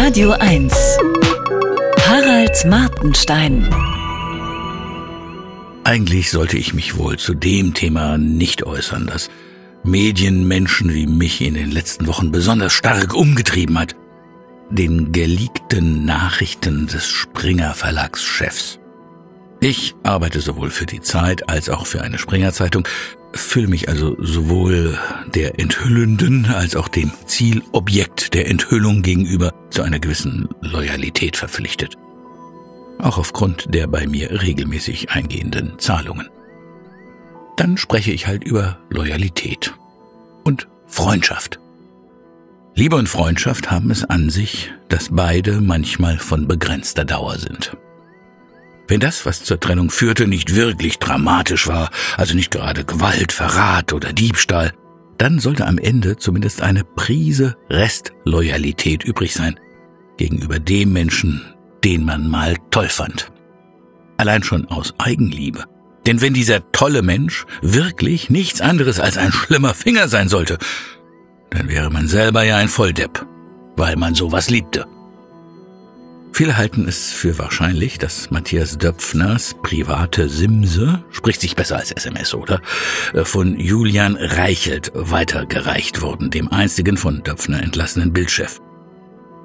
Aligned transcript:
Radio 0.00 0.30
1. 0.30 0.72
Harald 2.06 2.64
Martenstein. 2.66 3.68
Eigentlich 5.82 6.30
sollte 6.30 6.56
ich 6.56 6.72
mich 6.72 6.96
wohl 6.96 7.18
zu 7.18 7.34
dem 7.34 7.74
Thema 7.74 8.16
nicht 8.16 8.62
äußern, 8.62 9.08
das 9.08 9.28
Medienmenschen 9.82 10.94
wie 10.94 11.08
mich 11.08 11.40
in 11.40 11.54
den 11.54 11.72
letzten 11.72 12.06
Wochen 12.06 12.30
besonders 12.30 12.74
stark 12.74 13.12
umgetrieben 13.12 13.76
hat. 13.76 13.96
Den 14.70 15.10
geleakten 15.10 16.04
Nachrichten 16.04 16.86
des 16.86 17.08
Springer 17.08 17.74
Verlagschefs. 17.74 18.78
Ich 19.58 19.96
arbeite 20.04 20.40
sowohl 20.40 20.70
für 20.70 20.86
die 20.86 21.00
Zeit 21.00 21.48
als 21.48 21.68
auch 21.68 21.86
für 21.86 22.02
eine 22.02 22.18
Springer 22.18 22.52
Zeitung, 22.52 22.86
fühle 23.32 23.68
mich 23.68 23.88
also 23.88 24.16
sowohl 24.20 24.98
der 25.34 25.58
Enthüllenden 25.58 26.46
als 26.46 26.76
auch 26.76 26.88
dem 26.88 27.10
Zielobjekt 27.26 28.34
der 28.34 28.48
Enthüllung 28.48 29.02
gegenüber 29.02 29.52
zu 29.70 29.82
einer 29.82 29.98
gewissen 29.98 30.48
Loyalität 30.60 31.36
verpflichtet. 31.36 31.96
Auch 32.98 33.18
aufgrund 33.18 33.72
der 33.74 33.86
bei 33.86 34.06
mir 34.06 34.42
regelmäßig 34.42 35.10
eingehenden 35.10 35.78
Zahlungen. 35.78 36.28
Dann 37.56 37.76
spreche 37.76 38.12
ich 38.12 38.26
halt 38.26 38.44
über 38.44 38.78
Loyalität 38.90 39.74
und 40.44 40.68
Freundschaft. 40.86 41.60
Liebe 42.74 42.96
und 42.96 43.08
Freundschaft 43.08 43.70
haben 43.70 43.90
es 43.90 44.04
an 44.04 44.30
sich, 44.30 44.72
dass 44.88 45.08
beide 45.10 45.60
manchmal 45.60 46.18
von 46.18 46.46
begrenzter 46.46 47.04
Dauer 47.04 47.36
sind. 47.38 47.76
Wenn 48.88 49.00
das, 49.00 49.26
was 49.26 49.44
zur 49.44 49.60
Trennung 49.60 49.90
führte, 49.90 50.26
nicht 50.26 50.54
wirklich 50.54 50.98
dramatisch 50.98 51.66
war, 51.66 51.90
also 52.16 52.34
nicht 52.34 52.50
gerade 52.50 52.84
Gewalt, 52.84 53.32
Verrat 53.32 53.92
oder 53.92 54.14
Diebstahl, 54.14 54.72
dann 55.18 55.38
sollte 55.38 55.66
am 55.66 55.78
Ende 55.78 56.16
zumindest 56.16 56.62
eine 56.62 56.84
Prise 56.84 57.56
Restloyalität 57.68 59.04
übrig 59.04 59.34
sein 59.34 59.60
gegenüber 60.16 60.58
dem 60.58 60.92
Menschen, 60.92 61.54
den 61.84 62.04
man 62.04 62.28
mal 62.28 62.56
toll 62.70 62.88
fand. 62.88 63.30
Allein 64.16 64.42
schon 64.42 64.66
aus 64.66 64.94
Eigenliebe. 64.98 65.64
Denn 66.06 66.20
wenn 66.22 66.34
dieser 66.34 66.72
tolle 66.72 67.02
Mensch 67.02 67.44
wirklich 67.60 68.30
nichts 68.30 68.60
anderes 68.60 68.98
als 68.98 69.18
ein 69.18 69.32
schlimmer 69.32 69.74
Finger 69.74 70.08
sein 70.08 70.28
sollte, 70.28 70.58
dann 71.50 71.68
wäre 71.68 71.90
man 71.90 72.08
selber 72.08 72.42
ja 72.42 72.56
ein 72.56 72.68
Volldepp, 72.68 73.26
weil 73.76 73.96
man 73.96 74.14
sowas 74.14 74.48
liebte. 74.48 74.86
Viele 76.38 76.56
halten 76.56 76.86
es 76.86 77.10
für 77.10 77.36
wahrscheinlich, 77.36 77.98
dass 77.98 78.30
Matthias 78.30 78.78
Döpfners 78.78 79.56
private 79.60 80.28
Simse, 80.28 81.02
spricht 81.10 81.40
sich 81.40 81.56
besser 81.56 81.78
als 81.78 81.90
SMS, 81.90 82.32
oder? 82.32 82.62
Äh, 83.12 83.24
von 83.24 83.58
Julian 83.58 84.14
Reichelt 84.14 84.92
weitergereicht 84.94 86.00
wurden, 86.00 86.30
dem 86.30 86.46
einzigen 86.46 86.96
von 86.96 87.24
Döpfner 87.24 87.60
entlassenen 87.60 88.12
Bildchef. 88.12 88.60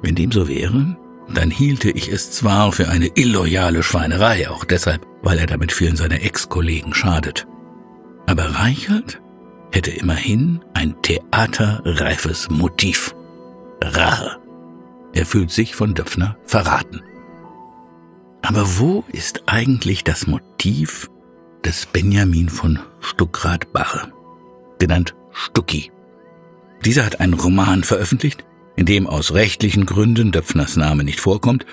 Wenn 0.00 0.14
dem 0.14 0.30
so 0.30 0.46
wäre, 0.46 0.96
dann 1.34 1.50
hielte 1.50 1.90
ich 1.90 2.06
es 2.06 2.30
zwar 2.30 2.70
für 2.70 2.88
eine 2.88 3.10
illoyale 3.16 3.82
Schweinerei, 3.82 4.48
auch 4.48 4.64
deshalb, 4.64 5.04
weil 5.22 5.40
er 5.40 5.46
damit 5.46 5.72
vielen 5.72 5.96
seiner 5.96 6.22
Ex-Kollegen 6.22 6.94
schadet. 6.94 7.48
Aber 8.28 8.44
Reichelt 8.60 9.20
hätte 9.72 9.90
immerhin 9.90 10.60
ein 10.74 10.94
theaterreifes 11.02 12.48
Motiv. 12.48 13.12
Rache. 13.82 14.45
Er 15.16 15.24
fühlt 15.24 15.50
sich 15.50 15.74
von 15.74 15.94
Döpfner 15.94 16.36
verraten. 16.44 17.00
Aber 18.42 18.78
wo 18.78 19.02
ist 19.12 19.44
eigentlich 19.46 20.04
das 20.04 20.26
Motiv 20.26 21.08
des 21.64 21.86
Benjamin 21.86 22.50
von 22.50 22.80
Stuckrad-Barre, 23.00 24.12
genannt 24.78 25.16
Stucki? 25.32 25.90
Dieser 26.84 27.06
hat 27.06 27.20
einen 27.20 27.32
Roman 27.32 27.82
veröffentlicht, 27.82 28.44
in 28.76 28.84
dem 28.84 29.06
aus 29.06 29.32
rechtlichen 29.32 29.86
Gründen 29.86 30.32
Döpfners 30.32 30.76
Name 30.76 31.02
nicht 31.02 31.20
vorkommt, 31.20 31.64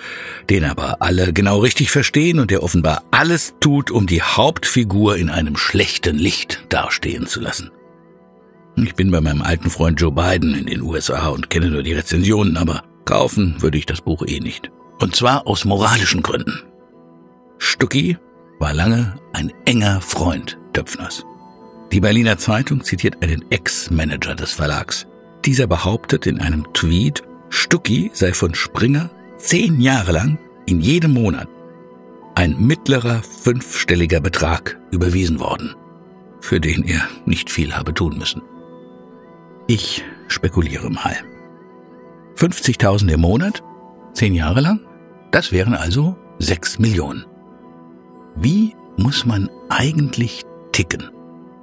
den 0.48 0.64
aber 0.64 1.02
alle 1.02 1.34
genau 1.34 1.58
richtig 1.58 1.90
verstehen 1.90 2.38
und 2.38 2.50
der 2.50 2.62
offenbar 2.62 3.04
alles 3.10 3.56
tut, 3.60 3.90
um 3.90 4.06
die 4.06 4.22
Hauptfigur 4.22 5.18
in 5.18 5.28
einem 5.28 5.58
schlechten 5.58 6.16
Licht 6.16 6.64
dastehen 6.70 7.26
zu 7.26 7.40
lassen. 7.40 7.70
Ich 8.76 8.94
bin 8.94 9.10
bei 9.10 9.20
meinem 9.20 9.42
alten 9.42 9.68
Freund 9.68 10.00
Joe 10.00 10.12
Biden 10.12 10.54
in 10.54 10.64
den 10.64 10.80
USA 10.80 11.28
und 11.28 11.50
kenne 11.50 11.70
nur 11.70 11.82
die 11.82 11.92
Rezensionen, 11.92 12.56
aber 12.56 12.84
Kaufen 13.04 13.60
würde 13.60 13.78
ich 13.78 13.86
das 13.86 14.00
Buch 14.00 14.24
eh 14.26 14.40
nicht. 14.40 14.70
Und 15.00 15.16
zwar 15.16 15.46
aus 15.46 15.64
moralischen 15.64 16.22
Gründen. 16.22 16.62
Stucki 17.58 18.16
war 18.58 18.72
lange 18.72 19.16
ein 19.32 19.52
enger 19.66 20.00
Freund 20.00 20.58
Döpfners. 20.74 21.24
Die 21.92 22.00
Berliner 22.00 22.38
Zeitung 22.38 22.82
zitiert 22.82 23.22
einen 23.22 23.44
Ex-Manager 23.50 24.34
des 24.34 24.52
Verlags. 24.52 25.06
Dieser 25.44 25.66
behauptet 25.66 26.26
in 26.26 26.40
einem 26.40 26.72
Tweet, 26.72 27.22
Stucki 27.50 28.10
sei 28.14 28.32
von 28.32 28.54
Springer 28.54 29.10
zehn 29.38 29.80
Jahre 29.80 30.12
lang 30.12 30.38
in 30.66 30.80
jedem 30.80 31.12
Monat 31.12 31.48
ein 32.34 32.58
mittlerer 32.58 33.22
fünfstelliger 33.22 34.20
Betrag 34.20 34.78
überwiesen 34.90 35.38
worden, 35.38 35.74
für 36.40 36.60
den 36.60 36.84
er 36.84 37.08
nicht 37.26 37.50
viel 37.50 37.76
habe 37.76 37.94
tun 37.94 38.18
müssen. 38.18 38.42
Ich 39.66 40.04
spekuliere 40.28 40.90
mal. 40.90 41.16
50.000 42.36 43.12
im 43.12 43.20
Monat, 43.20 43.62
zehn 44.12 44.34
Jahre 44.34 44.60
lang, 44.60 44.80
das 45.30 45.52
wären 45.52 45.74
also 45.74 46.16
sechs 46.38 46.78
Millionen. 46.78 47.24
Wie 48.36 48.74
muss 48.96 49.24
man 49.24 49.48
eigentlich 49.68 50.42
ticken, 50.72 51.10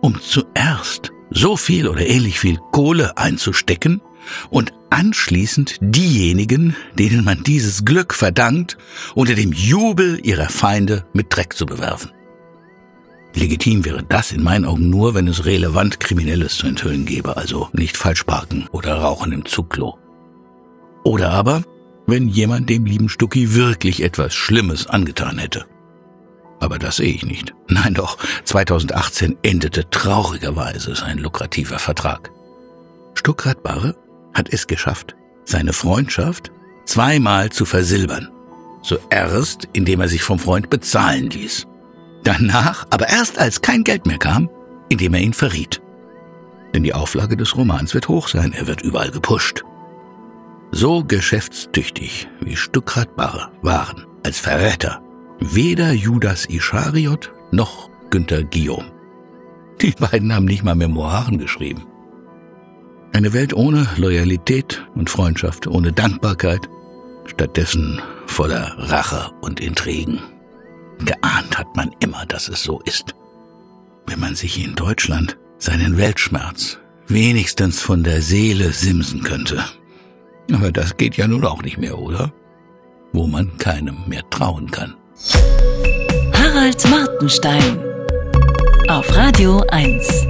um 0.01 0.19
zuerst 0.21 1.11
so 1.29 1.55
viel 1.55 1.87
oder 1.87 2.05
ähnlich 2.05 2.39
viel 2.39 2.57
Kohle 2.71 3.17
einzustecken 3.17 4.01
und 4.49 4.73
anschließend 4.89 5.77
diejenigen, 5.81 6.75
denen 6.97 7.23
man 7.23 7.43
dieses 7.43 7.85
Glück 7.85 8.13
verdankt, 8.13 8.77
unter 9.15 9.35
dem 9.35 9.53
Jubel 9.53 10.19
ihrer 10.23 10.49
Feinde 10.49 11.05
mit 11.13 11.35
Dreck 11.35 11.53
zu 11.53 11.65
bewerfen? 11.65 12.11
Legitim 13.33 13.85
wäre 13.85 14.03
das 14.03 14.33
in 14.33 14.43
meinen 14.43 14.65
Augen 14.65 14.89
nur, 14.89 15.13
wenn 15.13 15.27
es 15.27 15.45
relevant 15.45 16.01
Kriminelles 16.01 16.55
zu 16.55 16.67
enthüllen 16.67 17.05
gäbe, 17.05 17.37
also 17.37 17.69
nicht 17.71 17.95
falsch 17.95 18.23
parken 18.23 18.67
oder 18.71 18.95
rauchen 18.95 19.31
im 19.31 19.45
Zugklo. 19.45 20.00
Oder 21.03 21.31
aber, 21.31 21.63
wenn 22.07 22.27
jemand 22.27 22.69
dem 22.69 22.85
lieben 22.85 23.09
Stucki 23.09 23.55
wirklich 23.55 24.03
etwas 24.03 24.33
Schlimmes 24.33 24.87
angetan 24.87 25.37
hätte. 25.37 25.65
Aber 26.59 26.77
das 26.77 26.97
sehe 26.97 27.13
ich 27.13 27.25
nicht. 27.25 27.53
Nein 27.67 27.93
doch, 27.93 28.17
2018 28.45 29.37
endete 29.41 29.89
traurigerweise 29.89 30.95
sein 30.95 31.17
lukrativer 31.17 31.79
Vertrag. 31.79 32.31
Stuckrad 33.15 33.63
Barre 33.63 33.95
hat 34.33 34.47
es 34.51 34.67
geschafft, 34.67 35.15
seine 35.43 35.73
Freundschaft 35.73 36.51
zweimal 36.85 37.49
zu 37.49 37.65
versilbern. 37.65 38.29
Zuerst, 38.83 39.67
indem 39.73 40.01
er 40.01 40.07
sich 40.07 40.23
vom 40.23 40.39
Freund 40.39 40.69
bezahlen 40.69 41.29
ließ. 41.29 41.67
Danach, 42.23 42.87
aber 42.89 43.09
erst 43.09 43.39
als 43.39 43.61
kein 43.61 43.83
Geld 43.83 44.05
mehr 44.05 44.17
kam, 44.17 44.49
indem 44.89 45.13
er 45.13 45.21
ihn 45.21 45.33
verriet. 45.33 45.81
Denn 46.73 46.83
die 46.83 46.93
Auflage 46.93 47.37
des 47.37 47.55
Romans 47.55 47.93
wird 47.93 48.07
hoch 48.07 48.27
sein, 48.27 48.53
er 48.53 48.67
wird 48.67 48.81
überall 48.81 49.11
gepusht. 49.11 49.63
So 50.71 51.03
geschäftstüchtig 51.03 52.29
wie 52.39 52.55
Stuckrad 52.55 53.15
Barre 53.15 53.51
waren 53.61 54.05
als 54.23 54.39
Verräter 54.39 55.01
weder 55.39 55.91
Judas 55.91 56.45
Ischariot 56.45 57.31
noch 57.51 57.89
Günther 58.09 58.43
Guillaume. 58.43 58.91
Die 59.81 59.91
beiden 59.91 60.33
haben 60.33 60.45
nicht 60.45 60.63
mal 60.63 60.75
Memoiren 60.75 61.39
geschrieben. 61.39 61.85
Eine 63.13 63.33
Welt 63.33 63.53
ohne 63.53 63.87
Loyalität 63.97 64.87
und 64.95 65.09
Freundschaft, 65.09 65.67
ohne 65.67 65.91
Dankbarkeit, 65.91 66.69
stattdessen 67.25 68.01
voller 68.27 68.75
Rache 68.77 69.31
und 69.41 69.59
Intrigen. 69.59 70.19
Geahnt 70.99 71.57
hat 71.57 71.75
man 71.75 71.91
immer, 71.99 72.25
dass 72.27 72.47
es 72.47 72.63
so 72.63 72.79
ist. 72.85 73.15
Wenn 74.05 74.19
man 74.19 74.35
sich 74.35 74.63
in 74.63 74.75
Deutschland 74.75 75.37
seinen 75.57 75.97
Weltschmerz 75.97 76.79
wenigstens 77.07 77.81
von 77.81 78.03
der 78.03 78.21
Seele 78.21 78.71
simsen 78.71 79.23
könnte. 79.23 79.63
Aber 80.53 80.71
das 80.71 80.97
geht 80.97 81.17
ja 81.17 81.27
nun 81.27 81.45
auch 81.45 81.61
nicht 81.61 81.77
mehr, 81.77 81.97
oder? 81.97 82.31
Wo 83.13 83.27
man 83.27 83.57
keinem 83.57 83.97
mehr 84.07 84.23
trauen 84.29 84.69
kann. 84.71 84.95
Harald 86.33 86.89
Martenstein 86.89 87.79
auf 88.87 89.15
Radio 89.15 89.63
1. 89.69 90.27